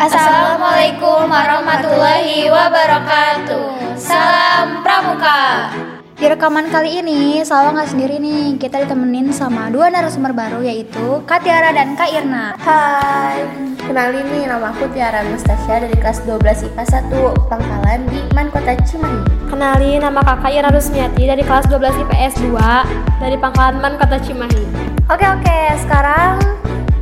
[0.00, 4.00] Assalamualaikum warahmatullahi wabarakatuh.
[4.00, 5.68] Salam Pramuka.
[6.16, 8.56] Di rekaman kali ini, Salwa nggak sendiri nih.
[8.56, 12.56] Kita ditemenin sama dua narasumber baru yaitu Kak Tiara dan Kak Irna.
[12.56, 13.44] Hai,
[13.76, 18.72] kenalin nih nama aku Tiara Mustasya dari kelas 12 IPA 1 Pangkalan di Man Kota
[18.80, 19.52] Cimahi.
[19.52, 24.64] Kenalin nama kakak Ira Rusmiati dari kelas 12 IPS 2 dari Pangkalan Man Kota Cimahi.
[25.12, 26.40] Oke oke, sekarang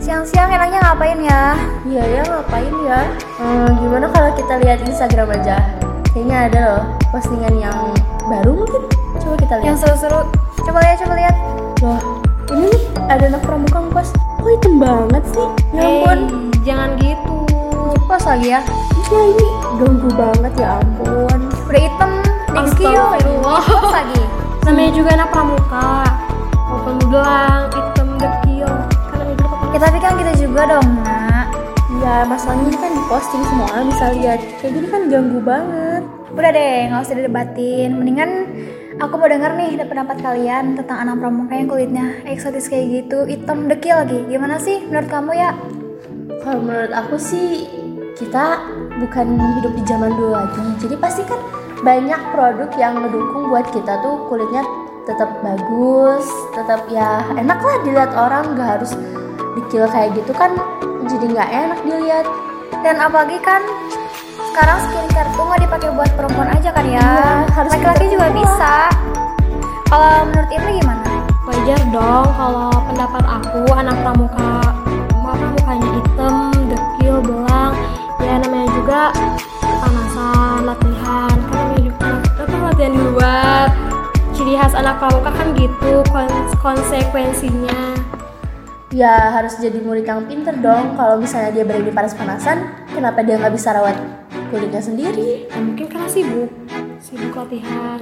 [0.03, 1.55] siang-siang enaknya ngapain ya?
[1.89, 3.01] Iya ya, ngapain ya?
[3.41, 5.57] Hmm, gimana kalau kita lihat Instagram aja?
[6.13, 7.97] Kayaknya ada loh postingan yang
[8.29, 8.85] baru mungkin.
[9.17, 9.69] Coba kita lihat.
[9.73, 10.21] Yang seru-seru.
[10.69, 11.35] Coba lihat, coba lihat.
[11.81, 12.01] Loh,
[12.53, 14.13] ini nih ada anak pramuka ngkos.
[14.13, 15.49] Kok hitam banget sih?
[15.73, 16.19] Ya ampun.
[16.29, 17.37] Eh, jangan gitu.
[18.05, 18.61] Pas lagi ya.
[19.09, 19.49] Ya ini
[19.81, 21.41] ganggu banget ya ampun.
[21.49, 22.11] Udah hitam.
[22.53, 23.65] Astagfirullah.
[23.65, 24.23] Pas lagi.
[24.69, 26.05] Namanya juga anak pramuka.
[26.69, 28.73] Walaupun belang, hitam, dekil.
[29.17, 30.98] Juga pakai Ya tapi kan kita juga dong.
[32.09, 34.41] Ya masalahnya ini kan diposting semua orang bisa lihat.
[34.65, 36.03] Kayak gini kan ganggu banget.
[36.33, 37.91] Udah deh, nggak usah didebatin.
[38.01, 38.31] Mendingan
[38.97, 43.69] aku mau denger nih pendapat kalian tentang anak pramuka yang kulitnya eksotis kayak gitu, hitam
[43.69, 44.25] dekil lagi.
[44.25, 45.53] Gimana sih menurut kamu ya?
[46.41, 47.69] Kalau menurut aku sih
[48.17, 48.57] kita
[49.05, 50.65] bukan hidup di zaman dulu lagi.
[50.81, 51.37] Jadi pasti kan
[51.85, 54.65] banyak produk yang mendukung buat kita tuh kulitnya
[55.05, 56.25] tetap bagus,
[56.57, 58.97] tetap ya enak lah dilihat orang nggak harus
[59.59, 60.55] dikil kayak gitu kan
[61.05, 62.27] jadi nggak enak dilihat.
[62.87, 63.61] Dan apalagi kan
[64.55, 67.03] sekarang skincare tuh nggak dipakai buat perempuan aja kan ya?
[67.03, 68.39] Iya, harus Laki-laki juga semua.
[68.39, 68.75] bisa.
[69.89, 71.05] Kalau menurut Irna gimana?
[71.49, 74.69] wajar dong kalau pendapat aku anak pramuka
[75.17, 77.73] mau pramukanya hitam, dekil, belang
[78.21, 79.03] ya namanya juga
[79.81, 83.65] panasan, latihan kan namanya juga apa latihan di luar
[84.37, 87.97] ciri khas anak pramuka kan gitu kon- konsekuensinya
[88.89, 90.97] Ya harus jadi murid yang pinter dong.
[90.97, 93.97] Kalau misalnya dia berada di panas-panasan, kenapa dia nggak bisa rawat
[94.49, 95.45] kulitnya sendiri?
[95.45, 96.49] ya mungkin karena sibuk
[96.97, 98.01] sibuk latihan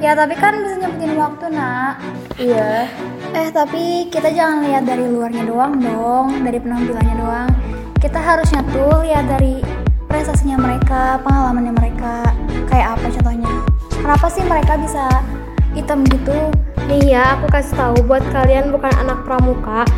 [0.00, 2.00] Ya tapi kan bisa nyempetin waktu nak.
[2.34, 2.90] Iya.
[3.36, 7.50] Eh tapi kita jangan lihat dari luarnya doang dong, dari penampilannya doang.
[8.02, 9.62] Kita harusnya tuh lihat dari
[10.10, 12.26] prestasinya mereka, pengalamannya mereka.
[12.66, 13.52] Kayak apa contohnya?
[13.94, 15.04] Kenapa sih mereka bisa
[15.70, 16.50] hitam gitu?
[16.92, 19.88] Nih ya, aku kasih tahu buat kalian bukan anak pramuka.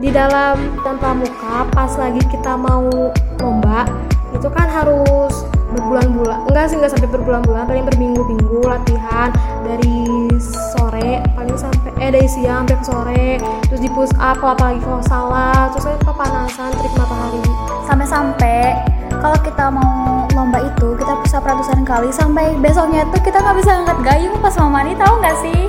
[0.00, 3.12] Di dalam dan pramuka, pas lagi kita mau
[3.44, 3.84] lomba,
[4.32, 6.48] itu kan harus berbulan-bulan.
[6.48, 9.28] Enggak sih, enggak sampai berbulan-bulan, paling berminggu-minggu latihan
[9.68, 10.32] dari
[10.72, 13.26] sore paling sampai eh dari siang sampai sore,
[13.68, 17.44] terus di push up kalau apalagi kalau salah, terus saya kepanasan, terik matahari.
[17.84, 18.80] Sampai-sampai
[19.20, 23.84] kalau kita mau lomba itu kita bisa ratusan kali sampai besoknya tuh kita nggak bisa
[23.84, 25.59] angkat gayung pas mau mandi tahu nggak sih?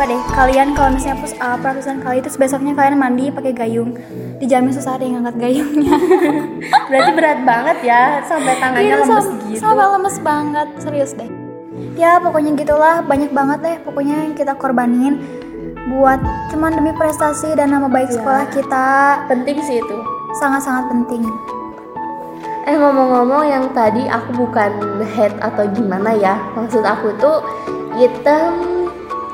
[0.00, 3.92] Coba deh kalian kalau misalnya push up ratusan kali terus besoknya kalian mandi pakai gayung,
[4.40, 5.92] dijamin susah ada yang angkat gayungnya.
[6.88, 9.60] Berarti berat banget ya sampai tangannya Iya, lemes sam- gitu.
[9.60, 11.28] Sampai lemes banget, serius deh.
[12.00, 15.20] Ya pokoknya gitulah, banyak banget deh pokoknya yang kita korbanin
[15.92, 16.16] buat
[16.48, 18.24] cuman demi prestasi dan nama baik Iya.
[18.24, 18.88] sekolah kita
[19.28, 19.96] Penting sih itu.
[20.40, 21.28] sangat-sangat penting.
[22.64, 24.72] Eh ngomong-ngomong yang tadi aku bukan
[25.12, 26.40] head atau gimana ya.
[26.56, 27.44] Maksud aku tuh
[28.00, 28.79] hitam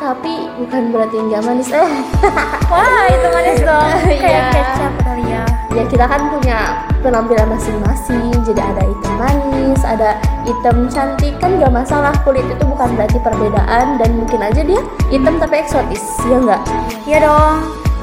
[0.06, 1.70] tapi bukan berarti nggak manis.
[1.74, 1.82] Eh
[2.70, 3.90] Wah itu manis dong,
[4.22, 4.46] kayak Iya.
[4.54, 5.42] kecap kali ya.
[5.74, 6.58] ya kita kan punya
[7.02, 8.30] penampilan masing-masing.
[8.46, 10.14] Jadi ada hitam manis, ada
[10.46, 12.14] hitam cantik kan nggak masalah.
[12.22, 14.78] Kulit itu bukan berarti perbedaan dan mungkin aja dia
[15.10, 16.62] hitam tapi eksotis ya nggak?
[17.02, 17.56] Iya dong,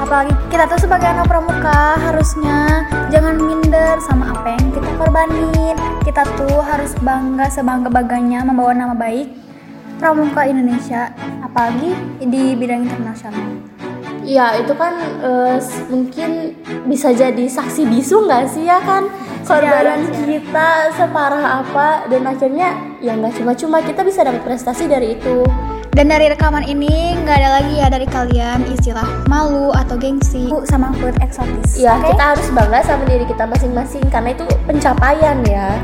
[0.04, 5.76] apalagi kita tuh sebagai anak pramuka harusnya jangan minder sama apa yang kita korbanin.
[6.04, 9.32] Kita tuh harus bangga sebangga-bangganya membawa nama baik
[10.04, 13.56] pramuka Indonesia, apalagi di bidang internasional.
[14.20, 15.00] Iya itu kan
[15.56, 19.08] s- mungkin bisa jadi saksi bisu nggak sih ya kan
[19.44, 25.16] korbanan Sejarah, kita separah apa dan akhirnya ya nggak cuma-cuma kita bisa dapat prestasi dari
[25.16, 25.48] itu.
[25.94, 30.92] Dan dari rekaman ini nggak ada lagi ya dari kalian istilah malu atau gengsi sama
[31.00, 31.80] kulit eksotis.
[31.80, 32.12] Ya oke?
[32.12, 35.80] kita harus bangga sama diri kita masing-masing karena itu pencapaian ya.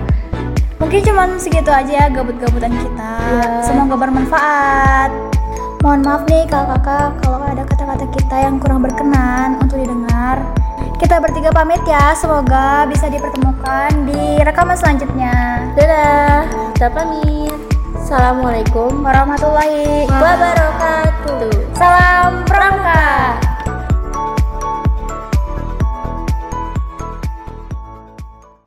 [0.79, 3.13] Mungkin cuman segitu aja gabut-gabutan kita.
[3.19, 3.67] Iya.
[3.67, 5.11] Semoga bermanfaat.
[5.79, 10.43] Mohon maaf nih kakak-kakak kalau ada kata-kata kita yang kurang berkenan untuk didengar.
[10.99, 15.63] Kita bertiga pamit ya, semoga bisa dipertemukan di rekaman selanjutnya.
[15.79, 16.43] Dadah,
[16.75, 17.55] kita pamit.
[17.95, 21.77] Assalamualaikum Warahmatullahi wabarakatuh.
[21.77, 22.18] Salam.